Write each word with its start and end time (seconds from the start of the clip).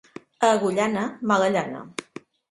A 0.45 0.47
Agullana, 0.53 1.03
mala 1.31 1.49
llana. 1.57 1.83